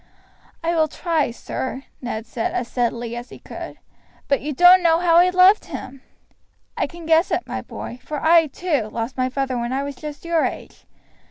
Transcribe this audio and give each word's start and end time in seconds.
"I 0.63 0.73
will 0.73 0.87
try, 0.87 1.29
sir," 1.29 1.83
Ned 2.01 2.25
said 2.25 2.53
as 2.53 2.69
steadily 2.69 3.15
as 3.15 3.29
he 3.29 3.37
could; 3.37 3.77
"but 4.27 4.41
you 4.41 4.51
don't 4.51 4.81
know 4.81 4.97
how 4.97 5.17
I 5.17 5.29
loved 5.29 5.65
him!" 5.65 6.01
"I 6.75 6.87
can 6.87 7.05
guess 7.05 7.29
it, 7.29 7.45
my 7.45 7.61
boy; 7.61 7.99
for 8.01 8.19
I, 8.19 8.47
too, 8.47 8.89
lost 8.91 9.15
my 9.15 9.29
father 9.29 9.59
when 9.59 9.71
I 9.71 9.83
was 9.83 9.95
just 9.95 10.25
your 10.25 10.43
age. 10.43 10.85